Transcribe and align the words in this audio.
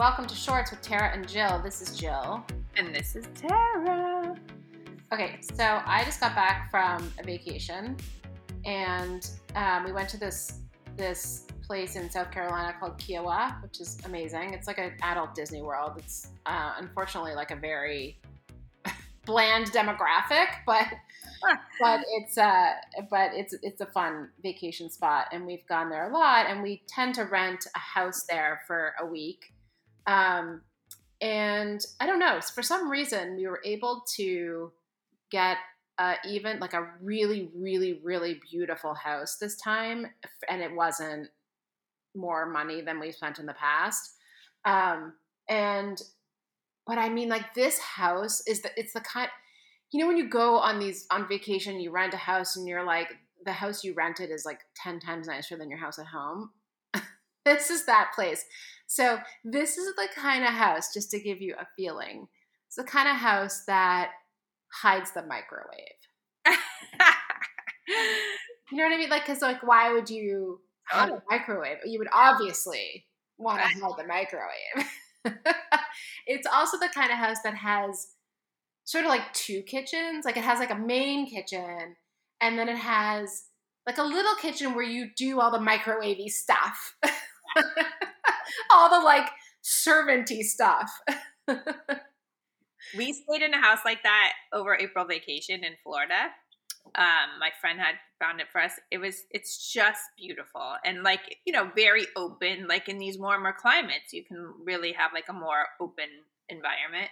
welcome 0.00 0.24
to 0.24 0.34
Shorts 0.34 0.70
with 0.70 0.80
Tara 0.80 1.10
and 1.12 1.28
Jill. 1.28 1.60
This 1.62 1.82
is 1.82 1.94
Jill. 1.94 2.42
And 2.74 2.94
this 2.94 3.14
is 3.14 3.26
Tara. 3.34 4.34
Okay, 5.12 5.38
so 5.42 5.82
I 5.84 6.04
just 6.06 6.20
got 6.20 6.34
back 6.34 6.70
from 6.70 7.12
a 7.18 7.22
vacation, 7.22 7.98
and 8.64 9.30
um, 9.56 9.84
we 9.84 9.92
went 9.92 10.08
to 10.08 10.16
this 10.16 10.60
this 10.96 11.46
place 11.62 11.96
in 11.96 12.08
South 12.08 12.30
Carolina 12.30 12.74
called 12.80 12.96
Kiawah, 12.96 13.62
which 13.62 13.78
is 13.82 13.98
amazing. 14.06 14.54
It's 14.54 14.66
like 14.66 14.78
an 14.78 14.92
adult 15.02 15.34
Disney 15.34 15.60
World. 15.60 15.92
It's 15.98 16.28
uh, 16.46 16.76
unfortunately 16.78 17.34
like 17.34 17.50
a 17.50 17.56
very 17.56 18.18
bland 19.26 19.66
demographic, 19.66 20.46
but 20.66 20.86
but 21.78 22.00
it's 22.12 22.38
uh 22.38 22.72
but 23.10 23.32
it's 23.34 23.54
it's 23.62 23.82
a 23.82 23.86
fun 23.86 24.30
vacation 24.42 24.88
spot, 24.88 25.26
and 25.30 25.44
we've 25.44 25.66
gone 25.66 25.90
there 25.90 26.08
a 26.08 26.10
lot, 26.10 26.46
and 26.46 26.62
we 26.62 26.82
tend 26.88 27.16
to 27.16 27.24
rent 27.24 27.66
a 27.76 27.78
house 27.78 28.24
there 28.30 28.62
for 28.66 28.94
a 28.98 29.04
week. 29.04 29.52
Um, 30.06 30.62
and 31.20 31.80
I 32.00 32.06
don't 32.06 32.18
know, 32.18 32.40
for 32.40 32.62
some 32.62 32.90
reason, 32.90 33.36
we 33.36 33.46
were 33.46 33.60
able 33.64 34.04
to 34.16 34.72
get 35.30 35.58
uh, 35.98 36.14
even 36.26 36.58
like 36.60 36.72
a 36.72 36.88
really, 37.02 37.50
really, 37.54 38.00
really 38.02 38.40
beautiful 38.50 38.94
house 38.94 39.36
this 39.36 39.56
time, 39.56 40.06
and 40.48 40.62
it 40.62 40.74
wasn't 40.74 41.28
more 42.14 42.46
money 42.46 42.80
than 42.80 42.98
we 42.98 43.12
spent 43.12 43.38
in 43.38 43.46
the 43.46 43.54
past. 43.54 44.14
Um, 44.64 45.14
and 45.48 46.00
but 46.86 46.98
I 46.98 47.08
mean, 47.08 47.28
like 47.28 47.54
this 47.54 47.78
house 47.78 48.42
is 48.46 48.62
the 48.62 48.70
it's 48.76 48.94
the 48.94 49.00
kind 49.00 49.28
you 49.92 50.00
know 50.00 50.06
when 50.06 50.16
you 50.16 50.28
go 50.28 50.56
on 50.56 50.78
these 50.78 51.06
on 51.10 51.28
vacation, 51.28 51.80
you 51.80 51.90
rent 51.90 52.14
a 52.14 52.18
house, 52.18 52.56
and 52.56 52.66
you're 52.66 52.84
like 52.84 53.08
the 53.44 53.52
house 53.52 53.84
you 53.84 53.92
rented 53.94 54.30
is 54.30 54.46
like 54.46 54.60
ten 54.74 55.00
times 55.00 55.26
nicer 55.26 55.56
than 55.56 55.68
your 55.68 55.78
house 55.78 55.98
at 55.98 56.06
home. 56.06 56.50
this 57.44 57.68
is 57.68 57.84
that 57.86 58.12
place. 58.14 58.44
So 58.90 59.20
this 59.44 59.78
is 59.78 59.94
the 59.94 60.08
kind 60.16 60.42
of 60.42 60.50
house, 60.50 60.92
just 60.92 61.12
to 61.12 61.20
give 61.20 61.40
you 61.40 61.54
a 61.54 61.64
feeling. 61.76 62.26
It's 62.66 62.74
the 62.74 62.82
kind 62.82 63.08
of 63.08 63.14
house 63.14 63.62
that 63.68 64.10
hides 64.72 65.12
the 65.12 65.22
microwave. 65.22 65.78
you 67.86 68.78
know 68.78 68.82
what 68.82 68.92
I 68.92 68.96
mean? 68.96 69.08
Like, 69.08 69.22
because 69.22 69.42
like, 69.42 69.62
why 69.62 69.92
would 69.92 70.10
you 70.10 70.58
hide 70.88 71.10
oh. 71.10 71.18
a 71.18 71.22
microwave? 71.30 71.76
You 71.84 72.00
would 72.00 72.08
obviously 72.12 73.06
want 73.38 73.62
to 73.62 73.68
hide 73.80 73.92
the 73.96 74.08
microwave. 74.08 74.90
it's 76.26 76.48
also 76.52 76.76
the 76.76 76.90
kind 76.92 77.12
of 77.12 77.16
house 77.16 77.42
that 77.44 77.54
has 77.54 78.08
sort 78.82 79.04
of 79.04 79.10
like 79.10 79.32
two 79.32 79.62
kitchens. 79.62 80.24
Like, 80.24 80.36
it 80.36 80.42
has 80.42 80.58
like 80.58 80.72
a 80.72 80.74
main 80.74 81.30
kitchen, 81.30 81.94
and 82.40 82.58
then 82.58 82.68
it 82.68 82.78
has 82.78 83.44
like 83.86 83.98
a 83.98 84.02
little 84.02 84.34
kitchen 84.34 84.74
where 84.74 84.84
you 84.84 85.10
do 85.16 85.40
all 85.40 85.52
the 85.52 85.58
microwavy 85.58 86.28
stuff, 86.28 86.96
all 88.70 88.90
the 88.90 89.04
like 89.04 89.28
servanty 89.62 90.42
stuff. 90.42 90.90
we 92.96 93.12
stayed 93.12 93.42
in 93.42 93.54
a 93.54 93.60
house 93.60 93.80
like 93.84 94.02
that 94.02 94.32
over 94.52 94.74
April 94.74 95.04
vacation 95.04 95.64
in 95.64 95.72
Florida. 95.82 96.30
Um, 96.96 97.38
my 97.38 97.50
friend 97.60 97.78
had 97.78 97.96
found 98.18 98.40
it 98.40 98.48
for 98.50 98.60
us. 98.60 98.72
It 98.90 98.98
was 98.98 99.24
it's 99.30 99.72
just 99.72 100.00
beautiful 100.16 100.74
and 100.84 101.02
like 101.02 101.38
you 101.44 101.52
know 101.52 101.70
very 101.74 102.06
open. 102.16 102.66
Like 102.68 102.88
in 102.88 102.98
these 102.98 103.18
warmer 103.18 103.54
climates, 103.58 104.12
you 104.12 104.24
can 104.24 104.52
really 104.64 104.92
have 104.92 105.12
like 105.12 105.28
a 105.28 105.32
more 105.32 105.66
open 105.80 106.08
environment. 106.48 107.10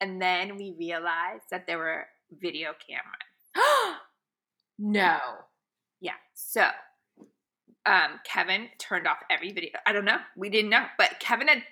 And 0.00 0.20
then 0.20 0.56
we 0.56 0.74
realized 0.78 1.44
that 1.50 1.66
there 1.66 1.78
were 1.78 2.06
video 2.40 2.72
cameras. 2.86 3.98
no. 4.78 5.18
Yeah. 6.00 6.14
So 6.34 6.66
um, 7.86 8.20
Kevin 8.24 8.68
turned 8.78 9.06
off 9.06 9.18
every 9.30 9.52
video. 9.52 9.70
I 9.86 9.92
don't 9.92 10.04
know. 10.04 10.18
We 10.36 10.50
didn't 10.50 10.70
know, 10.70 10.86
but 10.98 11.20
Kevin 11.20 11.48
had 11.48 11.62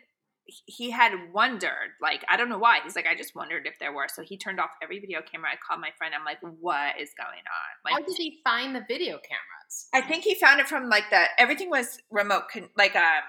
he 0.66 0.90
had 0.90 1.12
wondered, 1.32 1.94
like, 2.00 2.24
I 2.28 2.36
don't 2.36 2.48
know 2.48 2.58
why. 2.58 2.80
He's 2.82 2.96
like, 2.96 3.06
I 3.06 3.14
just 3.14 3.36
wondered 3.36 3.66
if 3.66 3.78
there 3.78 3.92
were. 3.92 4.06
So 4.12 4.22
he 4.22 4.36
turned 4.36 4.58
off 4.58 4.70
every 4.82 4.98
video 4.98 5.20
camera. 5.22 5.50
I 5.52 5.56
called 5.56 5.80
my 5.80 5.90
friend. 5.96 6.14
I'm 6.14 6.24
like, 6.24 6.38
what 6.40 7.00
is 7.00 7.10
going 7.16 7.28
on? 7.28 7.84
Like, 7.84 7.94
How 7.94 8.00
did 8.00 8.16
he 8.16 8.40
find 8.42 8.74
the 8.74 8.84
video 8.86 9.18
cameras? 9.18 9.88
I 9.94 10.00
think 10.00 10.24
he 10.24 10.34
found 10.34 10.60
it 10.60 10.68
from 10.68 10.88
like 10.88 11.04
the 11.10 11.24
everything 11.38 11.70
was 11.70 11.98
remote, 12.10 12.44
con- 12.52 12.70
like 12.76 12.96
um, 12.96 13.22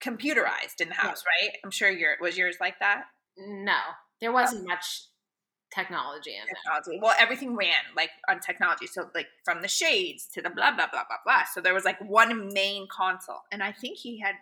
computerized 0.00 0.80
in 0.80 0.88
the 0.88 0.94
house, 0.94 1.24
yeah. 1.24 1.48
right? 1.48 1.56
I'm 1.64 1.70
sure 1.70 1.90
your 1.90 2.16
was 2.20 2.38
yours 2.38 2.56
like 2.60 2.78
that. 2.80 3.04
No, 3.36 3.78
there 4.20 4.32
wasn't 4.32 4.64
oh. 4.64 4.68
much 4.68 5.08
technology 5.74 6.32
in 6.34 6.46
technology. 6.46 6.98
Well, 7.02 7.14
everything 7.18 7.56
ran 7.56 7.82
like 7.96 8.10
on 8.28 8.40
technology. 8.40 8.86
So 8.86 9.10
like 9.14 9.28
from 9.44 9.62
the 9.62 9.68
shades 9.68 10.26
to 10.34 10.42
the 10.42 10.50
blah 10.50 10.72
blah 10.72 10.88
blah 10.90 11.04
blah 11.08 11.18
blah. 11.24 11.44
So 11.52 11.60
there 11.60 11.74
was 11.74 11.84
like 11.84 12.00
one 12.00 12.52
main 12.52 12.86
console, 12.88 13.42
and 13.52 13.62
I 13.62 13.72
think 13.72 13.98
he 13.98 14.18
had 14.20 14.34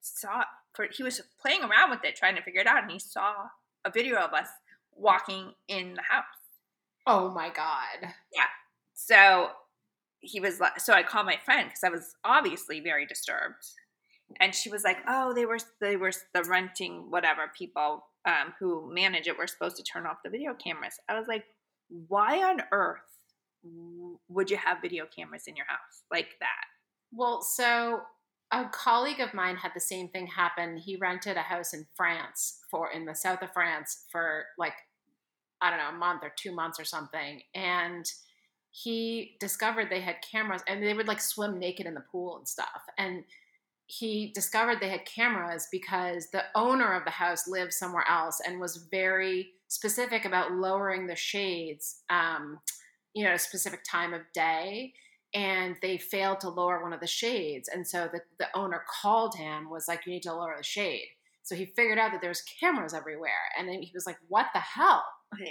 saw 0.00 0.44
for 0.74 0.86
he 0.90 1.02
was 1.02 1.20
playing 1.40 1.62
around 1.62 1.90
with 1.90 2.04
it, 2.04 2.16
trying 2.16 2.36
to 2.36 2.42
figure 2.42 2.60
it 2.60 2.66
out, 2.66 2.82
and 2.82 2.92
he 2.92 2.98
saw 2.98 3.34
a 3.84 3.90
video 3.90 4.16
of 4.18 4.32
us 4.32 4.48
walking 4.94 5.52
in 5.68 5.94
the 5.94 6.02
house. 6.02 6.24
Oh 7.06 7.30
my 7.30 7.50
god! 7.50 8.12
Yeah. 8.32 8.46
So 8.94 9.50
he 10.20 10.40
was 10.40 10.60
like, 10.60 10.80
so 10.80 10.94
I 10.94 11.02
called 11.02 11.26
my 11.26 11.38
friend 11.44 11.68
because 11.68 11.84
I 11.84 11.90
was 11.90 12.14
obviously 12.24 12.80
very 12.80 13.06
disturbed, 13.06 13.64
and 14.40 14.54
she 14.54 14.70
was 14.70 14.84
like, 14.84 14.98
"Oh, 15.08 15.34
they 15.34 15.46
were 15.46 15.58
they 15.80 15.96
were 15.96 16.12
the 16.32 16.44
renting 16.44 17.10
whatever 17.10 17.50
people 17.56 18.06
um, 18.26 18.54
who 18.58 18.92
manage 18.92 19.26
it 19.26 19.36
were 19.36 19.46
supposed 19.46 19.76
to 19.76 19.82
turn 19.82 20.06
off 20.06 20.22
the 20.24 20.30
video 20.30 20.54
cameras." 20.54 20.98
I 21.08 21.18
was 21.18 21.28
like, 21.28 21.44
"Why 22.08 22.42
on 22.42 22.62
earth 22.72 23.00
would 24.28 24.50
you 24.50 24.56
have 24.56 24.82
video 24.82 25.06
cameras 25.06 25.44
in 25.46 25.56
your 25.56 25.66
house 25.66 26.02
like 26.10 26.36
that?" 26.40 26.64
Well, 27.12 27.42
so 27.42 28.02
a 28.50 28.68
colleague 28.70 29.20
of 29.20 29.34
mine 29.34 29.56
had 29.56 29.72
the 29.74 29.80
same 29.80 30.08
thing 30.08 30.26
happen. 30.26 30.76
He 30.76 30.96
rented 30.96 31.36
a 31.36 31.42
house 31.42 31.74
in 31.74 31.86
France 31.94 32.60
for 32.70 32.90
in 32.90 33.04
the 33.04 33.14
south 33.14 33.42
of 33.42 33.52
France 33.52 34.06
for 34.10 34.46
like 34.58 34.74
I 35.60 35.70
don't 35.70 35.78
know, 35.78 35.88
a 35.88 35.98
month 35.98 36.22
or 36.22 36.32
two 36.36 36.54
months 36.54 36.78
or 36.78 36.84
something. 36.84 37.40
And 37.54 38.04
he 38.70 39.36
discovered 39.40 39.88
they 39.88 40.00
had 40.00 40.16
cameras 40.30 40.62
and 40.68 40.82
they 40.82 40.92
would 40.92 41.08
like 41.08 41.20
swim 41.20 41.58
naked 41.58 41.86
in 41.86 41.94
the 41.94 42.04
pool 42.12 42.36
and 42.36 42.46
stuff. 42.46 42.82
And 42.98 43.24
he 43.86 44.32
discovered 44.34 44.78
they 44.80 44.88
had 44.88 45.04
cameras 45.04 45.68
because 45.70 46.28
the 46.32 46.44
owner 46.54 46.94
of 46.94 47.04
the 47.04 47.10
house 47.10 47.46
lived 47.46 47.72
somewhere 47.72 48.04
else 48.08 48.40
and 48.44 48.60
was 48.60 48.88
very 48.90 49.50
specific 49.68 50.24
about 50.24 50.52
lowering 50.52 51.06
the 51.06 51.16
shades, 51.16 52.02
um, 52.08 52.58
you 53.14 53.24
know, 53.24 53.30
at 53.30 53.36
a 53.36 53.38
specific 53.38 53.80
time 53.88 54.14
of 54.14 54.22
day 54.32 54.92
and 55.34 55.76
they 55.82 55.98
failed 55.98 56.40
to 56.40 56.48
lower 56.48 56.82
one 56.82 56.92
of 56.92 57.00
the 57.00 57.06
shades. 57.06 57.68
And 57.68 57.86
so 57.86 58.08
the, 58.10 58.20
the 58.38 58.46
owner 58.54 58.84
called 59.02 59.34
him, 59.36 59.68
was 59.68 59.88
like, 59.88 60.06
You 60.06 60.12
need 60.12 60.22
to 60.22 60.32
lower 60.32 60.54
the 60.56 60.62
shade. 60.62 61.08
So 61.42 61.54
he 61.54 61.66
figured 61.66 61.98
out 61.98 62.12
that 62.12 62.22
there's 62.22 62.42
cameras 62.60 62.94
everywhere. 62.94 63.32
And 63.58 63.68
then 63.68 63.82
he 63.82 63.90
was 63.92 64.06
like, 64.06 64.16
What 64.28 64.46
the 64.54 64.60
hell? 64.60 65.04
Yeah. 65.38 65.46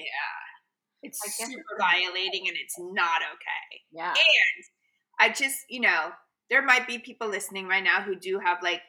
It's 1.03 1.19
super 1.37 1.61
violating 1.77 2.47
and 2.47 2.55
it's 2.63 2.79
not 2.79 3.21
okay. 3.33 3.81
Yeah. 3.91 4.11
And 4.11 4.65
I 5.19 5.29
just, 5.33 5.57
you 5.69 5.81
know, 5.81 6.11
there 6.53 6.61
might 6.61 6.85
be 6.85 6.99
people 6.99 7.27
listening 7.27 7.67
right 7.67 7.83
now 7.83 7.99
who 8.03 8.15
do 8.15 8.37
have 8.37 8.59
like 8.61 8.81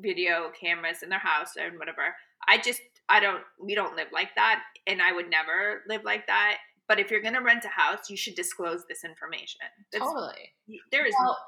video 0.00 0.50
cameras 0.60 1.04
in 1.04 1.08
their 1.08 1.20
house 1.20 1.52
and 1.56 1.78
whatever. 1.78 2.16
I 2.48 2.58
just, 2.58 2.80
I 3.08 3.20
don't, 3.20 3.42
we 3.60 3.76
don't 3.76 3.94
live 3.94 4.08
like 4.12 4.30
that. 4.34 4.64
And 4.88 5.00
I 5.00 5.12
would 5.12 5.30
never 5.30 5.82
live 5.88 6.02
like 6.02 6.26
that. 6.26 6.56
But 6.88 6.98
if 6.98 7.12
you're 7.12 7.22
going 7.22 7.34
to 7.34 7.40
rent 7.40 7.64
a 7.64 7.68
house, 7.68 8.10
you 8.10 8.16
should 8.16 8.34
disclose 8.34 8.82
this 8.88 9.04
information. 9.04 9.60
That's, 9.92 10.04
totally. 10.04 10.50
There 10.90 11.06
is. 11.06 11.14
Well, 11.16 11.38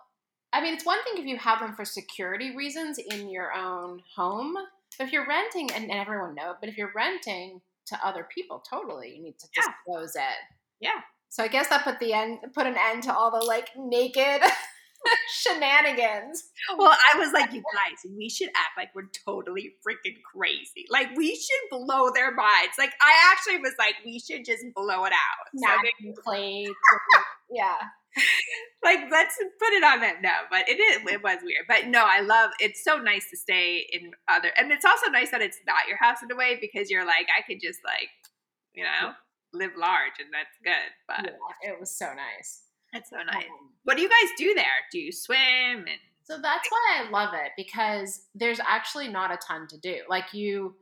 I 0.53 0.63
mean, 0.63 0.75
it's 0.75 0.87
one 0.87 1.03
thing 1.03 1.21
if 1.21 1.27
you 1.27 1.39
have 1.39 1.59
them 1.59 1.75
for 1.75 1.85
security 1.85 2.55
reasons 2.55 2.99
in 2.99 3.29
your 3.29 3.53
own 3.53 4.01
home. 4.15 4.55
But 4.97 5.09
if 5.09 5.13
you're 5.13 5.27
renting, 5.27 5.73
and, 5.73 5.91
and 5.91 5.99
everyone 5.99 6.37
knows, 6.37 6.55
but 6.61 6.69
if 6.69 6.79
you're 6.79 6.93
renting 6.95 7.61
to 7.87 8.07
other 8.07 8.29
people, 8.33 8.63
totally, 8.71 9.17
you 9.17 9.21
need 9.25 9.41
to 9.41 9.49
disclose 9.53 10.13
yeah. 10.15 10.23
it. 10.23 10.37
Yeah. 10.79 11.01
So 11.31 11.43
I 11.43 11.49
guess 11.49 11.67
that 11.67 11.83
put 11.83 11.99
the 11.99 12.13
end, 12.13 12.39
put 12.55 12.69
an 12.69 12.77
end 12.79 13.03
to 13.03 13.13
all 13.13 13.33
the 13.33 13.45
like 13.45 13.71
naked 13.77 14.41
shenanigans. 15.29 16.51
Well, 16.77 16.97
I 17.15 17.19
was 17.19 17.33
like, 17.33 17.53
you 17.53 17.63
guys, 17.75 18.11
we 18.17 18.29
should 18.29 18.49
act 18.49 18.77
like 18.77 18.91
we're 18.95 19.11
totally 19.25 19.75
freaking 19.87 20.17
crazy. 20.23 20.87
Like 20.91 21.09
we 21.17 21.35
should 21.35 21.71
blow 21.71 22.11
their 22.15 22.33
minds. 22.33 22.75
Like 22.79 22.93
I 23.01 23.33
actually 23.33 23.59
was 23.59 23.75
like, 23.79 23.95
we 24.05 24.19
should 24.19 24.45
just 24.45 24.65
blow 24.75 25.05
it 25.05 25.13
out. 25.13 25.49
Napkin 25.55 26.15
so 26.15 26.23
plates. 26.25 26.71
yeah. 27.51 27.77
Like 28.85 29.01
let's 29.11 29.37
put 29.59 29.73
it 29.73 29.83
on 29.83 30.01
that. 30.01 30.23
No, 30.23 30.31
but 30.51 30.69
it 30.69 30.79
is. 30.79 31.03
It 31.11 31.23
was 31.23 31.39
weird, 31.43 31.65
but 31.67 31.89
no, 31.89 32.05
I 32.07 32.21
love. 32.21 32.51
It's 32.61 32.85
so 32.85 32.99
nice 32.99 33.29
to 33.31 33.37
stay 33.37 33.87
in 33.93 34.13
other, 34.29 34.51
and 34.57 34.71
it's 34.71 34.85
also 34.85 35.11
nice 35.11 35.31
that 35.33 35.43
it's 35.43 35.59
not 35.67 35.89
your 35.89 35.97
house 35.97 36.19
in 36.23 36.31
a 36.31 36.37
way 36.37 36.57
because 36.61 36.91
you're 36.91 37.05
like, 37.07 37.27
I 37.37 37.43
could 37.43 37.61
just 37.61 37.81
like, 37.85 38.09
you 38.73 38.85
know, 38.85 39.13
live 39.53 39.73
large, 39.77 40.21
and 40.21 40.29
that's 40.33 40.55
good. 40.63 40.93
But 41.09 41.25
yeah, 41.25 41.73
it 41.73 41.81
was 41.81 41.97
so 41.97 42.07
nice. 42.07 42.64
That's 42.95 43.11
so 43.11 43.17
nice. 43.17 43.45
Um, 43.45 43.71
what 43.83 43.97
do 43.97 44.03
you 44.03 44.09
guys 44.09 44.31
do 44.39 44.55
there? 44.55 44.65
Do 44.91 44.99
you 44.99 45.13
swim 45.13 45.37
and 45.41 45.99
so 46.23 46.39
that's 46.41 46.67
why 46.71 47.03
I 47.03 47.11
love 47.11 47.35
it 47.35 47.53
because 47.55 48.23
there's 48.35 48.61
actually 48.67 49.09
not 49.09 49.31
a 49.31 49.37
ton 49.37 49.67
to 49.69 49.79
do. 49.79 49.97
Like 50.09 50.33
you 50.33 50.75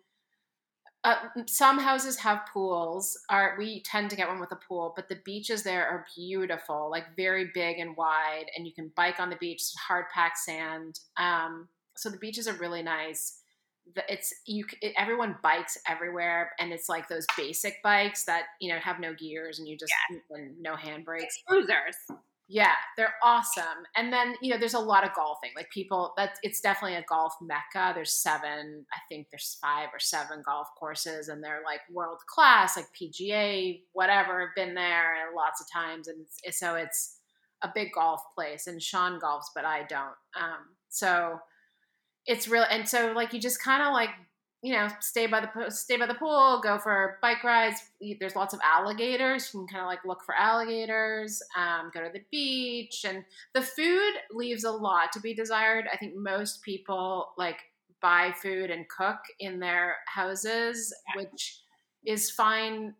uh, 1.05 1.17
some 1.49 1.81
houses 1.81 2.17
have 2.19 2.47
pools. 2.53 3.19
Are 3.29 3.57
we 3.59 3.83
tend 3.83 4.09
to 4.11 4.17
get 4.17 4.29
one 4.29 4.39
with 4.39 4.53
a 4.53 4.59
pool, 4.69 4.93
but 4.95 5.09
the 5.09 5.19
beaches 5.25 5.65
there 5.65 5.85
are 5.85 6.07
beautiful, 6.17 6.89
like 6.91 7.17
very 7.17 7.51
big 7.53 7.79
and 7.79 7.97
wide, 7.97 8.47
and 8.57 8.65
you 8.65 8.73
can 8.73 8.93
bike 8.95 9.19
on 9.19 9.29
the 9.29 9.37
beach, 9.37 9.63
hard 9.89 10.05
packed 10.15 10.39
sand. 10.39 11.01
Um, 11.17 11.69
so 11.97 12.09
the 12.09 12.19
beaches 12.19 12.47
are 12.47 12.55
really 12.55 12.85
nice. 12.85 13.42
It's 14.09 14.33
you 14.47 14.65
it, 14.81 14.95
everyone 14.97 15.37
bikes 15.43 15.79
everywhere 15.89 16.53
and 16.59 16.73
it's 16.73 16.89
like 16.89 17.09
those 17.09 17.27
basic 17.37 17.83
bikes 17.83 18.25
that 18.25 18.45
you 18.61 18.73
know 18.73 18.79
have 18.79 19.01
no 19.01 19.13
gears 19.15 19.59
and 19.59 19.69
you 19.69 19.77
just 19.77 19.93
yeah. 20.11 20.19
and 20.37 20.55
no 20.61 20.75
handbrakes. 20.75 21.35
cruisers. 21.47 21.97
Yeah 22.49 22.75
they're 22.97 23.15
awesome. 23.23 23.85
And 23.97 24.13
then 24.13 24.35
you 24.41 24.53
know 24.53 24.59
there's 24.59 24.75
a 24.75 24.79
lot 24.79 25.05
of 25.05 25.15
golfing 25.15 25.51
like 25.57 25.71
people 25.71 26.13
that 26.17 26.39
it's 26.43 26.61
definitely 26.61 26.97
a 26.97 27.05
golf 27.09 27.35
mecca. 27.41 27.93
There's 27.95 28.13
seven 28.13 28.87
i 28.93 28.99
think 29.09 29.29
there's 29.31 29.59
five 29.61 29.89
or 29.93 29.99
seven 29.99 30.43
golf 30.45 30.69
courses 30.79 31.29
and 31.29 31.43
they're 31.43 31.63
like 31.65 31.81
world 31.91 32.21
class 32.27 32.77
like 32.77 32.87
pga 32.99 33.81
whatever 33.93 34.43
i've 34.43 34.55
been 34.55 34.75
there 34.75 35.15
lots 35.35 35.61
of 35.61 35.67
times 35.73 36.09
and 36.09 36.27
so 36.55 36.75
it's 36.75 37.19
a 37.63 37.71
big 37.75 37.93
golf 37.93 38.21
place 38.35 38.67
and 38.67 38.83
sean 38.83 39.21
golfs 39.21 39.47
but 39.55 39.65
i 39.65 39.83
don't. 39.89 40.17
Um, 40.37 40.77
so 40.89 41.39
it's 42.27 42.49
real 42.49 42.65
and 42.71 42.89
so 42.89 43.13
like 43.13 43.33
you 43.33 43.41
just 43.41 43.63
kind 43.63 43.83
of 43.83 43.93
like 43.93 44.11
you 44.63 44.73
know 44.73 44.89
stay 45.01 45.27
by 45.27 45.41
the 45.41 45.71
stay 45.71 45.97
by 45.97 46.07
the 46.07 46.15
pool 46.15 46.61
go 46.63 46.79
for 46.79 47.19
bike 47.21 47.43
rides 47.43 47.83
there's 48.21 48.37
lots 48.37 48.55
of 48.55 48.61
alligators 48.65 49.51
you 49.53 49.61
can 49.61 49.67
kind 49.67 49.81
of 49.81 49.87
like 49.87 50.05
look 50.05 50.23
for 50.25 50.37
alligators 50.37 51.43
um, 51.57 51.91
go 51.93 52.01
to 52.01 52.11
the 52.13 52.23
beach 52.31 53.05
and 53.05 53.25
the 53.55 53.63
food 53.63 54.13
leaves 54.31 54.65
a 54.65 54.71
lot 54.71 55.13
to 55.13 55.21
be 55.21 55.35
desired. 55.35 55.87
I 55.93 55.97
think 55.97 56.15
most 56.15 56.63
people 56.63 57.33
like 57.37 57.59
buy 58.01 58.33
food 58.43 58.71
and 58.71 58.89
cook 58.89 59.19
in 59.39 59.61
their 59.61 59.97
houses 60.07 60.93
which 61.17 61.61
is 62.05 62.31
fine 62.31 62.95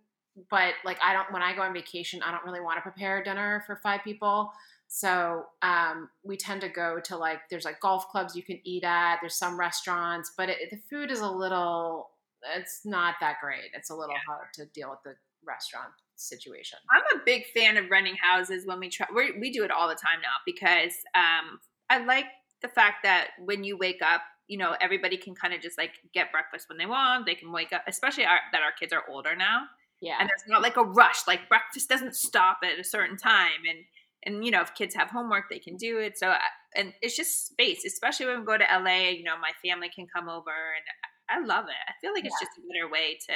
but 0.51 0.75
like 0.85 0.99
i 1.05 1.13
don't 1.13 1.31
when 1.33 1.43
i 1.43 1.55
go 1.55 1.63
on 1.63 1.75
vacation 1.75 2.23
i 2.23 2.31
don't 2.31 2.45
really 2.45 2.61
want 2.61 2.77
to 2.77 2.83
prepare 2.83 3.23
dinner 3.23 3.63
for 3.67 3.77
five 3.83 4.01
people 4.03 4.51
so 4.95 5.47
um, 5.63 6.11
we 6.23 6.37
tend 6.37 6.61
to 6.61 6.69
go 6.69 7.01
to 7.05 7.17
like 7.17 7.49
there's 7.49 7.65
like 7.65 7.81
golf 7.81 8.09
clubs 8.09 8.37
you 8.37 8.43
can 8.43 8.61
eat 8.63 8.85
at. 8.85 9.21
There's 9.23 9.37
some 9.37 9.59
restaurants, 9.59 10.33
but 10.37 10.51
it, 10.51 10.59
the 10.71 10.77
food 10.91 11.11
is 11.11 11.21
a 11.21 11.31
little. 11.31 12.11
It's 12.55 12.83
not 12.85 13.15
that 13.23 13.37
great. 13.41 13.71
It's 13.73 13.89
a 13.89 13.95
little 13.95 14.15
yeah. 14.15 14.21
hard 14.29 14.49
to 14.57 14.67
deal 14.67 14.91
with 14.91 14.99
the 15.03 15.15
restaurant 15.47 15.93
situation. 16.17 16.79
I'm 16.91 17.19
a 17.19 17.23
big 17.25 17.45
fan 17.57 17.79
of 17.79 17.91
renting 17.91 18.17
houses 18.17 18.67
when 18.67 18.81
we 18.81 18.91
try. 18.91 19.07
we 19.17 19.33
we 19.41 19.51
do 19.51 19.65
it 19.65 19.71
all 19.71 19.89
the 19.89 19.95
time 19.95 20.21
now 20.21 20.37
because 20.45 20.93
um, 21.15 21.59
I 21.89 22.05
like 22.05 22.27
the 22.61 22.69
fact 22.69 22.97
that 23.05 23.29
when 23.43 23.65
you 23.65 23.79
wake 23.79 24.03
up, 24.03 24.21
you 24.47 24.59
know 24.59 24.77
everybody 24.79 25.17
can 25.17 25.35
kind 25.35 25.55
of 25.55 25.63
just 25.63 25.79
like 25.79 25.93
get 26.13 26.31
breakfast 26.31 26.69
when 26.69 26.77
they 26.77 26.85
want. 26.85 27.25
They 27.25 27.35
can 27.35 27.51
wake 27.51 27.73
up, 27.73 27.83
especially 27.89 28.27
our, 28.27 28.41
that 28.53 28.61
our 28.61 28.73
kids 28.79 28.93
are 28.93 29.05
older 29.09 29.35
now. 29.35 29.63
Yeah, 30.03 30.17
and 30.19 30.29
there's 30.29 30.43
not 30.49 30.63
like 30.63 30.77
a 30.77 30.85
rush. 30.85 31.27
Like 31.27 31.49
breakfast 31.49 31.89
doesn't 31.89 32.17
stop 32.17 32.59
at 32.65 32.79
a 32.79 32.85
certain 32.85 33.17
time, 33.17 33.63
and 33.69 33.85
and 34.25 34.45
you 34.45 34.51
know 34.51 34.61
if 34.61 34.75
kids 34.75 34.95
have 34.95 35.11
homework 35.11 35.45
they 35.51 35.59
can 35.59 35.77
do 35.77 35.99
it 35.99 36.19
so 36.19 36.29
uh, 36.29 36.39
and 36.77 36.93
it's 37.03 37.17
just 37.17 37.49
space 37.49 37.85
especially 37.85 38.27
when 38.27 38.41
we 38.41 38.47
go 38.47 38.57
to 38.57 38.65
la 38.65 39.09
you 39.09 39.25
know 39.25 39.37
my 39.41 39.51
family 39.65 39.91
can 39.95 40.07
come 40.07 40.29
over 40.29 40.51
and 40.51 40.85
i 41.29 41.45
love 41.45 41.67
it. 41.67 41.75
I 41.89 41.93
feel 42.01 42.13
like 42.13 42.25
it's 42.25 42.39
just 42.41 42.59
a 42.59 42.61
better 42.73 42.91
way 42.91 43.19
to 43.27 43.33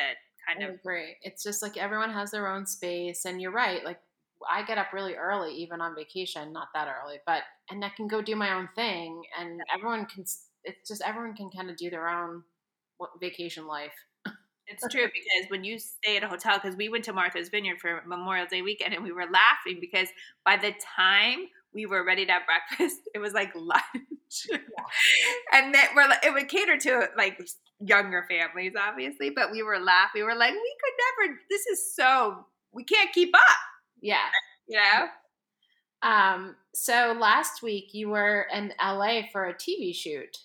kind 0.46 0.62
I 0.62 0.68
of 0.68 0.74
agree. 0.74 1.16
It's 1.22 1.42
just 1.42 1.62
like 1.62 1.76
everyone 1.76 2.10
has 2.10 2.30
their 2.30 2.46
own 2.46 2.66
space 2.66 3.24
and 3.24 3.40
you're 3.40 3.52
right 3.52 3.84
like 3.84 3.98
i 4.50 4.62
get 4.64 4.78
up 4.78 4.92
really 4.92 5.14
early 5.14 5.52
even 5.54 5.80
on 5.80 5.94
vacation 5.96 6.52
not 6.52 6.68
that 6.74 6.88
early 6.88 7.16
but 7.26 7.42
and 7.70 7.82
i 7.84 7.88
can 7.96 8.06
go 8.06 8.20
do 8.20 8.36
my 8.36 8.52
own 8.52 8.68
thing 8.76 9.22
and 9.40 9.60
everyone 9.74 10.04
can 10.06 10.24
it's 10.64 10.88
just 10.88 11.02
everyone 11.04 11.34
can 11.34 11.50
kind 11.50 11.70
of 11.70 11.76
do 11.76 11.88
their 11.88 12.06
own 12.06 12.42
vacation 13.18 13.66
life 13.66 13.94
it's 14.66 14.86
true 14.90 15.06
because 15.06 15.50
when 15.50 15.64
you 15.64 15.78
stay 15.78 16.16
at 16.16 16.22
a 16.22 16.28
hotel, 16.28 16.58
because 16.60 16.76
we 16.76 16.88
went 16.88 17.04
to 17.04 17.12
Martha's 17.12 17.48
Vineyard 17.48 17.80
for 17.80 18.02
Memorial 18.06 18.46
Day 18.46 18.62
weekend 18.62 18.94
and 18.94 19.02
we 19.02 19.12
were 19.12 19.26
laughing 19.26 19.78
because 19.80 20.08
by 20.44 20.56
the 20.56 20.74
time 20.96 21.46
we 21.72 21.86
were 21.86 22.04
ready 22.04 22.26
to 22.26 22.32
have 22.32 22.42
breakfast, 22.46 23.00
it 23.14 23.18
was 23.18 23.32
like 23.32 23.52
lunch. 23.54 23.82
Yeah. 24.50 24.58
and 25.52 25.74
then 25.74 25.86
we're 25.94 26.08
it 26.24 26.32
would 26.32 26.48
cater 26.48 26.76
to 26.78 27.08
like 27.16 27.38
younger 27.80 28.26
families, 28.28 28.72
obviously, 28.78 29.30
but 29.30 29.50
we 29.52 29.62
were 29.62 29.78
laughing. 29.78 30.22
We 30.22 30.24
were 30.24 30.34
like, 30.34 30.52
we 30.52 30.76
could 30.82 31.28
never, 31.28 31.38
this 31.50 31.66
is 31.66 31.94
so, 31.94 32.46
we 32.72 32.84
can't 32.84 33.12
keep 33.12 33.34
up. 33.34 33.58
Yeah. 34.00 34.18
You 34.68 34.78
know? 34.78 35.06
Um, 36.02 36.56
so 36.74 37.16
last 37.16 37.62
week 37.62 37.94
you 37.94 38.08
were 38.08 38.48
in 38.52 38.72
LA 38.82 39.22
for 39.30 39.44
a 39.44 39.54
TV 39.54 39.94
shoot. 39.94 40.38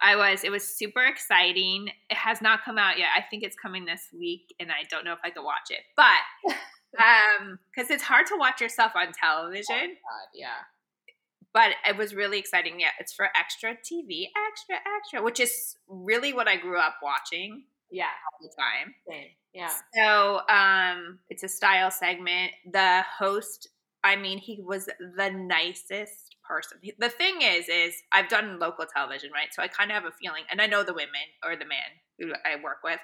I 0.00 0.16
was. 0.16 0.44
It 0.44 0.50
was 0.50 0.66
super 0.66 1.04
exciting. 1.04 1.88
It 2.10 2.16
has 2.16 2.42
not 2.42 2.64
come 2.64 2.78
out 2.78 2.98
yet. 2.98 3.08
I 3.16 3.22
think 3.22 3.42
it's 3.42 3.56
coming 3.56 3.84
this 3.84 4.08
week, 4.16 4.54
and 4.60 4.70
I 4.70 4.84
don't 4.90 5.04
know 5.04 5.12
if 5.12 5.18
I 5.24 5.30
can 5.30 5.44
watch 5.44 5.70
it. 5.70 5.80
But 5.96 6.52
um, 7.02 7.58
because 7.74 7.90
it's 7.90 8.02
hard 8.02 8.26
to 8.26 8.36
watch 8.38 8.60
yourself 8.60 8.92
on 8.94 9.12
television. 9.12 9.64
Oh 9.70 9.86
God, 9.86 10.28
yeah. 10.34 10.64
But 11.52 11.70
it 11.88 11.96
was 11.96 12.14
really 12.14 12.38
exciting. 12.38 12.78
Yeah, 12.78 12.90
it's 13.00 13.14
for 13.14 13.28
extra 13.34 13.70
TV, 13.70 14.28
extra, 14.50 14.76
extra, 14.98 15.22
which 15.22 15.40
is 15.40 15.76
really 15.88 16.34
what 16.34 16.48
I 16.48 16.56
grew 16.56 16.78
up 16.78 16.96
watching. 17.02 17.64
Yeah, 17.90 18.04
all 18.04 18.46
the 18.46 18.54
time. 18.54 18.94
Same. 19.08 19.28
Yeah. 19.54 19.70
So, 19.94 20.40
um, 20.54 21.18
it's 21.30 21.44
a 21.44 21.48
style 21.48 21.90
segment. 21.90 22.52
The 22.70 23.02
host, 23.18 23.68
I 24.04 24.16
mean, 24.16 24.36
he 24.36 24.60
was 24.60 24.84
the 24.84 25.30
nicest 25.30 26.35
person. 26.48 26.78
The 26.98 27.08
thing 27.08 27.42
is, 27.42 27.68
is 27.68 27.94
I've 28.12 28.28
done 28.28 28.58
local 28.58 28.86
television, 28.86 29.30
right? 29.32 29.48
So 29.52 29.62
I 29.62 29.68
kind 29.68 29.90
of 29.90 29.94
have 29.94 30.04
a 30.04 30.14
feeling, 30.20 30.44
and 30.50 30.60
I 30.60 30.66
know 30.66 30.82
the 30.82 30.94
women 30.94 31.10
or 31.44 31.56
the 31.56 31.64
man 31.64 31.78
who 32.18 32.32
I 32.44 32.62
work 32.62 32.78
with. 32.84 33.00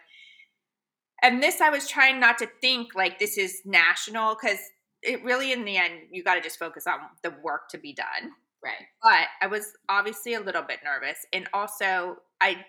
And 1.23 1.43
this, 1.43 1.61
I 1.61 1.71
was 1.71 1.89
trying 1.89 2.19
not 2.19 2.39
to 2.39 2.49
think 2.61 2.94
like 2.94 3.19
this 3.19 3.39
is 3.39 3.62
national 3.65 4.37
because 4.41 4.59
it 5.03 5.23
really, 5.23 5.53
in 5.53 5.65
the 5.65 5.77
end, 5.77 5.94
you 6.11 6.25
got 6.25 6.35
to 6.35 6.41
just 6.41 6.59
focus 6.59 6.87
on 6.87 6.99
the 7.23 7.35
work 7.43 7.69
to 7.71 7.79
be 7.79 7.93
done. 7.93 8.33
Right. 8.62 8.87
But 9.03 9.29
I 9.41 9.47
was 9.49 9.73
obviously 9.89 10.35
a 10.35 10.41
little 10.41 10.62
bit 10.62 10.81
nervous. 10.85 11.19
And 11.33 11.49
also, 11.53 12.17
I, 12.41 12.65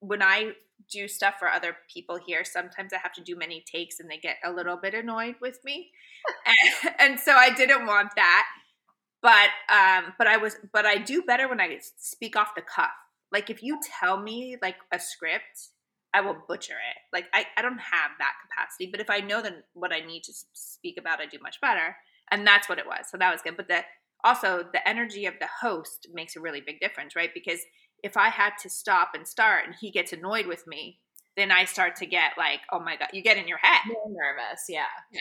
when 0.00 0.22
I 0.22 0.52
do 0.90 1.08
stuff 1.08 1.34
for 1.38 1.48
other 1.48 1.76
people 1.92 2.18
here, 2.24 2.44
sometimes 2.44 2.92
I 2.92 2.98
have 2.98 3.12
to 3.14 3.22
do 3.22 3.36
many 3.36 3.64
takes 3.70 4.00
and 4.00 4.10
they 4.10 4.18
get 4.18 4.36
a 4.44 4.52
little 4.52 4.76
bit 4.76 4.94
annoyed 4.94 5.36
with 5.40 5.58
me. 5.64 5.90
and, 6.46 6.94
and 6.98 7.20
so 7.20 7.32
I 7.32 7.50
didn't 7.50 7.86
want 7.86 8.10
that 8.16 8.46
but 9.24 9.48
um 9.72 10.12
but 10.18 10.26
i 10.26 10.36
was 10.36 10.56
but 10.72 10.84
i 10.84 10.96
do 10.96 11.22
better 11.22 11.48
when 11.48 11.60
i 11.60 11.80
speak 11.96 12.36
off 12.36 12.54
the 12.54 12.62
cuff. 12.62 12.92
Like 13.32 13.50
if 13.50 13.62
you 13.62 13.80
tell 13.98 14.20
me 14.20 14.56
like 14.62 14.76
a 14.92 15.00
script 15.00 15.70
i 16.12 16.20
will 16.20 16.36
butcher 16.46 16.74
it. 16.74 16.98
Like 17.12 17.24
i, 17.32 17.46
I 17.56 17.62
don't 17.62 17.80
have 17.80 18.10
that 18.20 18.34
capacity. 18.44 18.88
But 18.90 19.00
if 19.00 19.10
i 19.10 19.18
know 19.18 19.42
then 19.42 19.64
what 19.72 19.92
i 19.92 20.00
need 20.00 20.22
to 20.24 20.32
speak 20.52 20.96
about 20.98 21.20
i 21.20 21.26
do 21.26 21.38
much 21.42 21.60
better. 21.60 21.96
And 22.30 22.46
that's 22.46 22.68
what 22.68 22.78
it 22.78 22.86
was. 22.86 23.06
So 23.10 23.18
that 23.18 23.32
was 23.32 23.42
good. 23.42 23.56
But 23.56 23.68
the 23.68 23.80
also 24.22 24.64
the 24.72 24.86
energy 24.88 25.26
of 25.26 25.34
the 25.40 25.48
host 25.60 26.08
makes 26.12 26.36
a 26.36 26.40
really 26.40 26.60
big 26.60 26.80
difference 26.80 27.16
right? 27.16 27.30
Because 27.32 27.60
if 28.02 28.18
i 28.18 28.28
had 28.28 28.52
to 28.62 28.68
stop 28.68 29.12
and 29.14 29.26
start 29.26 29.64
and 29.64 29.74
he 29.80 29.90
gets 29.90 30.12
annoyed 30.12 30.46
with 30.46 30.66
me 30.66 31.00
then 31.38 31.50
i 31.50 31.64
start 31.64 31.96
to 31.96 32.04
get 32.04 32.32
like 32.36 32.60
oh 32.70 32.78
my 32.78 32.96
god 32.96 33.08
you 33.14 33.22
get 33.22 33.38
in 33.38 33.48
your 33.48 33.58
head. 33.58 33.80
More 33.86 34.10
nervous 34.10 34.66
yeah. 34.68 34.84
yeah 35.10 35.20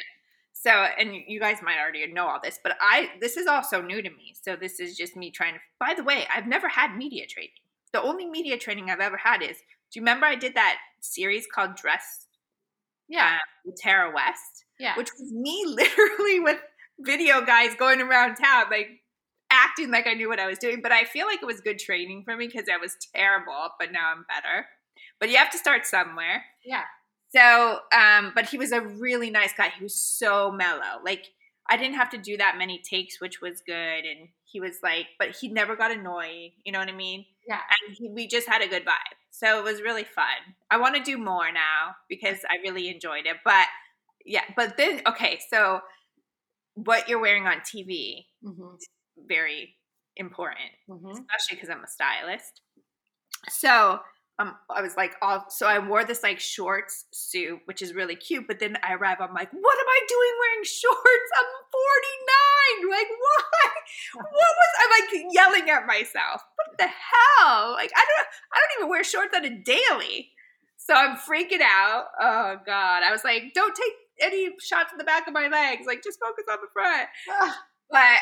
so, 0.64 0.70
and 0.70 1.14
you 1.28 1.42
guys 1.42 1.58
might 1.62 1.78
already 1.78 2.08
know 2.08 2.26
all 2.26 2.40
this, 2.42 2.58
but 2.64 2.78
I, 2.80 3.10
this 3.20 3.36
is 3.36 3.48
also 3.48 3.82
new 3.82 4.02
to 4.02 4.10
me. 4.10 4.34
So, 4.42 4.56
this 4.56 4.80
is 4.80 4.96
just 4.96 5.18
me 5.18 5.30
trying 5.30 5.56
to, 5.56 5.60
by 5.78 5.94
the 5.94 6.06
way, 6.06 6.26
I've 6.34 6.48
never 6.48 6.70
had 6.70 6.96
media 6.96 7.26
training. 7.28 7.52
The 7.92 8.02
only 8.02 8.26
media 8.26 8.58
training 8.58 8.90
I've 8.90 9.02
ever 9.02 9.18
had 9.18 9.42
is, 9.42 9.58
do 9.58 10.00
you 10.00 10.02
remember 10.02 10.26
I 10.26 10.36
did 10.36 10.56
that 10.56 10.78
series 11.02 11.46
called 11.54 11.76
Dress? 11.76 12.28
Yeah. 13.10 13.36
Uh, 13.36 13.40
with 13.66 13.76
Tara 13.76 14.10
West? 14.16 14.64
Yeah. 14.80 14.96
Which 14.96 15.10
was 15.20 15.34
me 15.34 15.66
literally 15.68 16.40
with 16.40 16.60
video 16.98 17.42
guys 17.46 17.76
going 17.78 18.00
around 18.00 18.36
town, 18.36 18.68
like 18.72 19.02
acting 19.52 19.92
like 19.92 20.08
I 20.08 20.14
knew 20.14 20.30
what 20.30 20.40
I 20.40 20.48
was 20.48 20.60
doing. 20.60 20.80
But 20.82 20.94
I 20.94 21.04
feel 21.04 21.28
like 21.28 21.42
it 21.42 21.46
was 21.46 21.60
good 21.60 21.78
training 21.78 22.24
for 22.24 22.38
me 22.38 22.48
because 22.48 22.70
I 22.74 22.78
was 22.78 22.96
terrible, 23.14 23.70
but 23.78 23.92
now 23.92 24.14
I'm 24.16 24.26
better. 24.30 24.66
But 25.20 25.30
you 25.30 25.36
have 25.36 25.52
to 25.52 25.58
start 25.58 25.86
somewhere. 25.86 26.46
Yeah. 26.64 26.84
So, 27.36 27.80
um, 27.92 28.32
but 28.36 28.48
he 28.48 28.58
was 28.58 28.72
a 28.72 28.82
really 28.82 29.30
nice 29.30 29.54
guy. 29.54 29.70
He 29.78 29.84
was 29.84 29.96
so 29.96 30.52
mellow. 30.52 31.02
Like 31.04 31.26
I 31.68 31.78
didn't 31.78 31.96
have 31.96 32.10
to 32.12 32.18
do 32.18 32.38
that 32.38 32.58
many 32.58 32.80
takes, 32.80 33.20
which 33.20 33.42
was 33.42 33.62
good. 33.66 33.74
And 34.06 34.30
he 34.46 34.60
was 34.60 34.78
like, 34.84 35.08
but 35.18 35.36
he 35.36 35.48
never 35.48 35.76
got 35.76 35.92
annoyed. 35.92 36.52
You 36.64 36.72
know 36.72 36.80
what 36.80 36.90
I 36.90 36.94
mean? 36.94 37.26
Yeah. 37.48 37.60
And 37.88 37.96
he, 37.96 38.10
we 38.10 38.28
just 38.28 38.48
had 38.48 38.62
a 38.62 38.68
good 38.68 38.86
vibe. 38.86 39.18
So 39.32 39.58
it 39.58 39.64
was 39.64 39.82
really 39.82 40.04
fun. 40.04 40.26
I 40.70 40.78
want 40.78 40.96
to 40.96 41.02
do 41.02 41.18
more 41.18 41.52
now 41.52 41.96
because 42.08 42.40
I 42.50 42.62
really 42.62 42.90
enjoyed 42.90 43.26
it. 43.26 43.38
But 43.44 43.68
yeah, 44.26 44.44
but 44.56 44.78
then 44.78 45.02
okay, 45.08 45.40
so 45.50 45.82
what 46.76 47.10
you're 47.10 47.20
wearing 47.20 47.48
on 47.48 47.58
TV 47.58 48.26
mm-hmm. 48.44 48.76
very 49.28 49.76
important, 50.16 50.72
mm-hmm. 50.90 51.10
especially 51.10 51.56
because 51.56 51.70
I'm 51.70 51.84
a 51.84 51.88
stylist. 51.88 52.62
So 53.50 54.00
um, 54.40 54.56
I 54.70 54.82
was 54.82 54.98
like, 54.98 55.14
oh, 55.22 55.44
so 55.50 55.68
I 55.68 55.78
wore 55.78 56.04
this 56.04 56.24
like 56.24 56.40
shorts 56.40 57.06
suit, 57.12 57.60
which 57.66 57.84
is 57.84 57.94
really 57.94 58.16
cute. 58.16 58.48
But 58.48 58.60
then 58.60 58.78
I 58.84 58.94
arrive, 58.94 59.18
I'm 59.20 59.34
like, 59.34 59.52
what 59.52 59.78
am 59.78 59.88
I 59.88 60.00
doing 60.08 60.32
wearing 60.40 60.64
shorts? 60.64 61.30
I'm 61.38 61.50
49. 62.82 62.90
Like, 62.90 63.08
why? 63.10 63.70
What 64.16 64.32
was 64.34 64.72
I'm 64.82 64.90
like 64.90 65.34
yelling 65.34 65.70
at 65.70 65.86
myself? 65.86 66.42
What 66.56 66.78
the 66.80 66.88
hell? 66.88 67.74
Like, 67.74 67.92
I 67.96 68.06
don't, 68.06 68.28
I 68.54 68.58
don't 68.58 68.80
even 68.80 68.90
wear 68.90 69.04
shorts 69.04 69.36
on 69.36 69.46
a 69.46 69.50
daily. 69.64 70.32
So 70.78 70.96
I'm 70.96 71.16
freaking 71.16 71.62
out. 71.62 72.06
Oh 72.20 72.58
God. 72.66 73.04
I 73.04 73.12
was 73.12 73.24
like, 73.24 73.54
don't 73.54 73.76
take 73.76 73.94
any 74.20 74.50
shots 74.60 74.92
in 74.92 74.98
the 74.98 75.04
back 75.04 75.28
of 75.28 75.34
my 75.34 75.48
legs. 75.48 75.86
Like, 75.86 76.04
just 76.04 76.20
focus 76.20 76.46
on 76.52 76.58
the 76.62 76.68
front. 76.74 77.08
but 77.92 78.18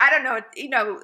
I 0.00 0.10
don't 0.10 0.24
know. 0.24 0.40
You 0.56 0.70
know, 0.70 1.02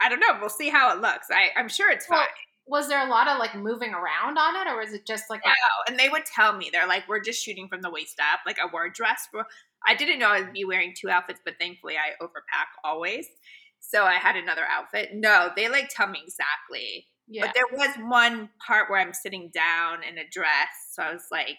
I 0.00 0.08
don't 0.08 0.20
know. 0.20 0.38
We'll 0.40 0.48
see 0.48 0.70
how 0.70 0.94
it 0.94 1.02
looks. 1.02 1.28
I, 1.30 1.50
I'm 1.58 1.68
sure 1.68 1.90
it's 1.90 2.06
fine. 2.06 2.26
Was 2.68 2.88
there 2.88 3.04
a 3.06 3.10
lot 3.10 3.28
of 3.28 3.38
like 3.38 3.54
moving 3.54 3.92
around 3.94 4.38
on 4.38 4.56
it, 4.56 4.70
or 4.70 4.78
was 4.78 4.92
it 4.92 5.06
just 5.06 5.24
like? 5.30 5.40
No, 5.44 5.52
and 5.88 5.98
they 5.98 6.08
would 6.08 6.24
tell 6.26 6.56
me 6.56 6.68
they're 6.72 6.86
like, 6.86 7.08
we're 7.08 7.20
just 7.20 7.42
shooting 7.42 7.68
from 7.68 7.80
the 7.82 7.90
waist 7.90 8.20
up. 8.32 8.40
Like 8.46 8.58
I 8.58 8.70
wore 8.72 8.86
a 8.86 8.92
dress 8.92 9.26
for. 9.30 9.44
I 9.86 9.94
didn't 9.94 10.18
know 10.18 10.28
I'd 10.28 10.52
be 10.52 10.64
wearing 10.64 10.94
two 10.96 11.08
outfits, 11.08 11.40
but 11.44 11.54
thankfully 11.58 11.94
I 11.96 12.22
overpack 12.22 12.66
always, 12.84 13.26
so 13.80 14.04
I 14.04 14.14
had 14.14 14.36
another 14.36 14.64
outfit. 14.70 15.10
No, 15.14 15.50
they 15.56 15.68
like 15.68 15.88
tell 15.88 16.08
me 16.08 16.20
exactly. 16.22 17.06
yeah, 17.28 17.46
But 17.46 17.54
there 17.54 17.78
was 17.78 17.94
one 18.10 18.50
part 18.66 18.90
where 18.90 19.00
I'm 19.00 19.14
sitting 19.14 19.50
down 19.54 20.02
in 20.02 20.18
a 20.18 20.28
dress, 20.30 20.68
so 20.92 21.02
I 21.02 21.12
was 21.12 21.26
like, 21.30 21.58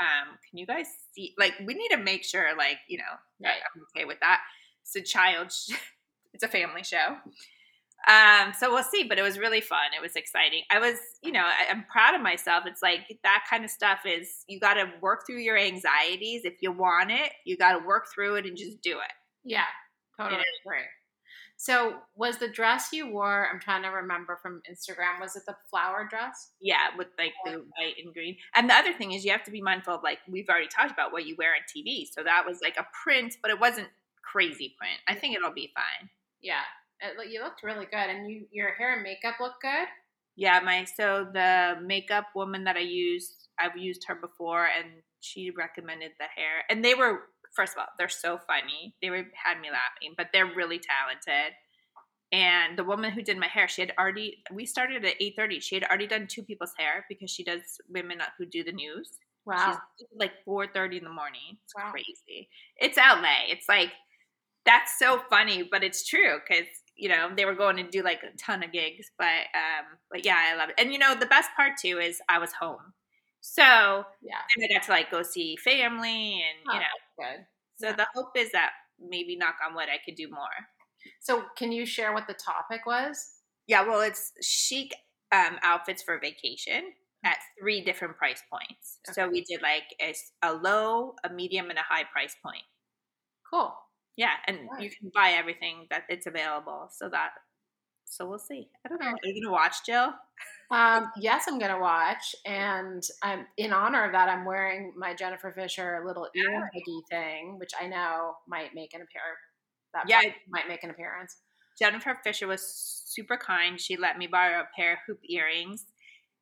um, 0.00 0.36
"Can 0.48 0.58
you 0.58 0.66
guys 0.66 0.86
see? 1.14 1.34
Like, 1.38 1.54
we 1.64 1.74
need 1.74 1.88
to 1.90 1.98
make 1.98 2.24
sure, 2.24 2.56
like, 2.56 2.78
you 2.88 2.98
know, 2.98 3.14
Right. 3.42 3.52
I'm 3.74 3.82
okay 3.94 4.04
with 4.04 4.18
that." 4.20 4.40
It's 4.82 4.96
a 4.96 5.02
child, 5.02 5.52
sh- 5.52 5.74
it's 6.34 6.42
a 6.42 6.48
family 6.48 6.82
show, 6.82 7.16
um, 8.06 8.52
so 8.58 8.72
we'll 8.72 8.82
see. 8.84 9.04
But 9.04 9.18
it 9.18 9.22
was 9.22 9.38
really 9.38 9.60
fun. 9.60 9.90
It 9.96 10.02
was 10.02 10.16
exciting. 10.16 10.62
I 10.70 10.78
was, 10.78 10.96
you 11.22 11.32
know, 11.32 11.44
I, 11.44 11.70
I'm 11.70 11.84
proud 11.84 12.14
of 12.14 12.22
myself. 12.22 12.64
It's 12.66 12.82
like 12.82 13.18
that 13.22 13.44
kind 13.48 13.64
of 13.64 13.70
stuff 13.70 14.00
is 14.06 14.44
you 14.48 14.60
got 14.60 14.74
to 14.74 14.90
work 15.00 15.26
through 15.26 15.38
your 15.38 15.58
anxieties. 15.58 16.42
If 16.44 16.54
you 16.60 16.72
want 16.72 17.10
it, 17.10 17.32
you 17.44 17.56
got 17.56 17.78
to 17.78 17.86
work 17.86 18.06
through 18.14 18.36
it 18.36 18.46
and 18.46 18.56
just 18.56 18.80
do 18.80 18.92
it. 18.92 19.12
yeah, 19.44 19.64
totally 20.18 20.42
agree. 20.64 20.84
So 21.56 21.96
was 22.16 22.38
the 22.38 22.48
dress 22.48 22.88
you 22.90 23.10
wore? 23.10 23.46
I'm 23.52 23.60
trying 23.60 23.82
to 23.82 23.90
remember 23.90 24.38
from 24.40 24.62
Instagram. 24.70 25.20
Was 25.20 25.36
it 25.36 25.42
the 25.46 25.54
flower 25.68 26.06
dress? 26.08 26.52
Yeah, 26.58 26.88
with 26.96 27.08
like 27.18 27.34
the 27.44 27.58
white 27.76 27.96
and 28.02 28.14
green. 28.14 28.38
And 28.54 28.70
the 28.70 28.72
other 28.72 28.94
thing 28.94 29.12
is 29.12 29.26
you 29.26 29.30
have 29.32 29.44
to 29.44 29.50
be 29.50 29.60
mindful 29.60 29.96
of 29.96 30.02
like 30.02 30.20
we've 30.26 30.48
already 30.48 30.68
talked 30.68 30.90
about 30.90 31.12
what 31.12 31.26
you 31.26 31.36
wear 31.36 31.50
on 31.50 31.60
TV. 31.68 32.06
So 32.10 32.22
that 32.22 32.46
was 32.46 32.60
like 32.62 32.78
a 32.78 32.86
print, 33.04 33.36
but 33.42 33.50
it 33.50 33.60
wasn't 33.60 33.88
crazy 34.22 34.74
print. 34.78 35.00
I 35.06 35.14
think 35.14 35.36
it'll 35.36 35.52
be 35.52 35.70
fine. 35.74 36.08
Yeah, 36.40 36.62
Uh, 37.02 37.20
it, 37.22 37.30
you 37.30 37.42
looked 37.42 37.62
really 37.62 37.86
good, 37.86 38.10
and 38.10 38.30
you 38.30 38.46
your 38.50 38.74
hair 38.74 38.94
and 38.94 39.02
makeup 39.02 39.36
look 39.40 39.54
good. 39.60 39.86
Yeah, 40.36 40.60
my 40.60 40.84
so 40.84 41.28
the 41.32 41.76
makeup 41.82 42.26
woman 42.34 42.64
that 42.64 42.76
I 42.76 42.80
used, 42.80 43.48
I've 43.58 43.76
used 43.76 44.04
her 44.06 44.14
before 44.14 44.66
and 44.66 45.02
she 45.20 45.50
recommended 45.50 46.12
the 46.18 46.26
hair. 46.34 46.64
And 46.70 46.84
they 46.84 46.94
were 46.94 47.24
first 47.54 47.74
of 47.74 47.80
all, 47.80 47.86
they're 47.98 48.08
so 48.08 48.38
funny. 48.46 48.94
They 49.02 49.10
were 49.10 49.26
had 49.34 49.60
me 49.60 49.68
laughing, 49.70 50.14
but 50.16 50.28
they're 50.32 50.46
really 50.46 50.78
talented. 50.78 51.54
And 52.32 52.78
the 52.78 52.84
woman 52.84 53.12
who 53.12 53.22
did 53.22 53.38
my 53.38 53.48
hair, 53.48 53.68
she 53.68 53.82
had 53.82 53.92
already 53.98 54.42
we 54.52 54.66
started 54.66 55.04
at 55.04 55.16
8:30. 55.20 55.60
She 55.60 55.74
had 55.74 55.84
already 55.84 56.06
done 56.06 56.26
two 56.28 56.42
people's 56.44 56.74
hair 56.78 57.04
because 57.08 57.30
she 57.30 57.44
does 57.44 57.62
women 57.88 58.20
who 58.38 58.46
do 58.46 58.62
the 58.64 58.72
news. 58.72 59.18
Wow. 59.44 59.80
She's 59.98 60.08
like 60.14 60.32
4:30 60.44 60.98
in 60.98 61.04
the 61.04 61.10
morning. 61.10 61.58
It's 61.64 61.72
Wow. 61.76 61.90
crazy. 61.90 62.48
It's 62.76 62.96
LA. 62.98 63.46
It's 63.48 63.68
like 63.68 63.92
that's 64.64 64.98
so 64.98 65.22
funny, 65.30 65.62
but 65.70 65.82
it's 65.84 66.06
true 66.06 66.38
because 66.46 66.68
you 67.00 67.08
know 67.08 67.30
they 67.34 67.44
were 67.44 67.54
going 67.54 67.76
to 67.76 67.88
do 67.88 68.02
like 68.02 68.22
a 68.22 68.36
ton 68.36 68.62
of 68.62 68.72
gigs. 68.72 69.10
But 69.18 69.48
um, 69.54 69.98
but 70.10 70.24
yeah, 70.24 70.36
I 70.38 70.56
love 70.56 70.68
it. 70.70 70.76
And 70.78 70.92
you 70.92 70.98
know 70.98 71.14
the 71.14 71.26
best 71.26 71.50
part 71.56 71.72
too 71.80 71.98
is 71.98 72.20
I 72.28 72.38
was 72.38 72.52
home, 72.52 72.94
so 73.40 74.04
yeah. 74.22 74.42
then 74.56 74.68
I 74.70 74.74
got 74.74 74.84
to 74.86 74.90
like 74.92 75.10
go 75.10 75.22
see 75.22 75.56
family 75.56 76.42
and 76.42 76.68
Oh, 76.68 76.74
you 76.74 76.80
know. 76.80 76.86
good. 77.18 77.46
So 77.76 77.88
yeah. 77.88 77.96
the 77.96 78.06
hope 78.14 78.32
is 78.36 78.52
that 78.52 78.72
maybe 78.98 79.36
knock 79.36 79.56
on 79.66 79.74
wood, 79.74 79.88
I 79.92 79.98
could 80.04 80.16
do 80.16 80.28
more. 80.30 80.68
So 81.20 81.44
can 81.56 81.72
you 81.72 81.86
share 81.86 82.12
what 82.12 82.26
the 82.26 82.34
topic 82.34 82.86
was? 82.86 83.16
Yeah, 83.66 83.82
well, 83.86 84.00
it's 84.00 84.32
chic 84.42 84.94
um, 85.32 85.58
outfits 85.62 86.02
for 86.02 86.18
vacation 86.18 86.92
at 87.24 87.38
three 87.58 87.82
different 87.82 88.16
price 88.16 88.42
points. 88.50 88.98
So 89.12 89.28
we 89.28 89.42
did 89.44 89.62
like 89.62 89.84
a 90.42 90.52
low, 90.52 91.14
a 91.24 91.30
medium, 91.32 91.70
and 91.70 91.78
a 91.78 91.82
high 91.82 92.04
price 92.04 92.34
point. 92.42 92.64
Cool. 93.50 93.74
Yeah, 94.16 94.34
and 94.46 94.68
Right. 94.70 94.82
you 94.82 94.90
can 94.90 95.10
buy 95.14 95.30
everything 95.30 95.86
that 95.90 96.04
it's 96.08 96.26
available. 96.26 96.88
So 96.92 97.08
that, 97.10 97.30
so 98.04 98.26
we'll 98.28 98.38
see. 98.38 98.68
I 98.84 98.88
don't 98.88 99.00
know. 99.00 99.08
Are 99.12 99.18
you 99.24 99.42
gonna 99.42 99.52
watch, 99.52 99.84
Jill? 99.86 100.14
Um, 100.70 101.10
yes, 101.16 101.46
I'm 101.48 101.58
gonna 101.58 101.80
watch, 101.80 102.34
and 102.44 103.02
I'm 103.22 103.46
in 103.56 103.72
honor 103.72 104.04
of 104.04 104.12
that. 104.12 104.28
I'm 104.28 104.44
wearing 104.44 104.92
my 104.96 105.14
Jennifer 105.14 105.52
Fisher 105.52 106.02
little 106.06 106.28
ear 106.34 106.70
hoodie 106.72 107.02
thing, 107.10 107.58
which 107.58 107.72
I 107.80 107.86
know 107.86 108.36
might 108.46 108.74
make 108.74 108.94
an 108.94 109.02
appearance. 109.02 109.38
That 109.94 110.08
Yeah. 110.08 110.32
might 110.48 110.68
make 110.68 110.84
an 110.84 110.90
appearance. 110.90 111.42
Jennifer 111.78 112.14
Fisher 112.22 112.46
was 112.46 112.62
super 113.06 113.36
kind. 113.36 113.80
She 113.80 113.96
let 113.96 114.18
me 114.18 114.26
borrow 114.26 114.60
a 114.60 114.68
pair 114.76 114.92
of 114.94 114.98
hoop 115.06 115.20
earrings. 115.24 115.86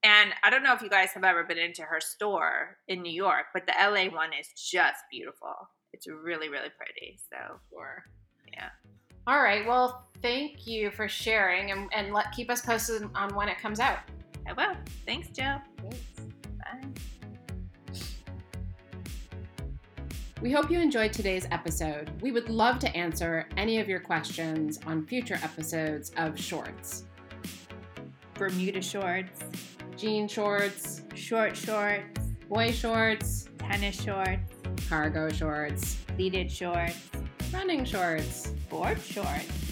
And 0.03 0.35
I 0.43 0.51
don't 0.51 0.63
know 0.63 0.75
if 0.75 0.83
you 0.83 0.89
guys 0.89 1.13
have 1.13 1.25
ever 1.25 1.45
been 1.45 1.59
into 1.59 1.83
her 1.83 2.01
store 2.01 2.79
in 2.89 3.03
New 3.03 3.13
York, 3.13 3.47
but 3.55 3.67
the 3.67 3.73
LA 3.79 4.09
one 4.09 4.33
is 4.33 4.49
just 4.53 5.03
beautiful. 5.11 5.55
It's 5.99 6.07
really, 6.07 6.49
really 6.49 6.69
pretty. 6.77 7.19
So 7.29 7.59
Sure. 7.73 8.05
Yeah. 8.53 8.69
All 9.27 9.43
right. 9.43 9.67
Well, 9.67 10.07
thank 10.23 10.65
you 10.65 10.93
for 10.93 11.09
sharing, 11.09 11.73
and 11.73 11.91
and 11.93 12.15
let 12.15 12.31
keep 12.31 12.51
us 12.51 12.61
posted 12.61 13.03
on 13.17 13.35
when 13.35 13.49
it 13.49 13.59
comes 13.59 13.81
out. 13.81 13.99
I 14.49 14.53
will. 14.53 14.77
Thanks, 15.05 15.29
Jill. 15.31 15.61
Thanks. 15.83 15.99
Bye. 16.61 16.89
We 20.41 20.53
hope 20.53 20.71
you 20.71 20.79
enjoyed 20.79 21.13
today's 21.13 21.49
episode. 21.51 22.13
We 22.23 22.31
would 22.31 22.49
love 22.49 22.79
to 22.79 22.97
answer 22.97 23.49
any 23.57 23.81
of 23.81 23.89
your 23.89 23.99
questions 23.99 24.79
on 24.87 25.05
future 25.05 25.41
episodes 25.43 26.13
of 26.17 26.39
Shorts. 26.39 27.07
Bermuda 28.35 28.81
shorts, 28.81 29.41
Jean 29.97 30.29
shorts, 30.29 31.03
short 31.17 31.57
shorts, 31.57 32.21
boy 32.49 32.71
shorts, 32.71 33.49
tennis 33.59 34.01
shorts, 34.01 34.53
cargo 34.89 35.31
shorts, 35.31 35.97
pleated 36.17 36.51
shorts, 36.51 37.09
running 37.53 37.85
shorts. 37.85 38.49
board 38.69 39.01
shorts. 39.01 39.68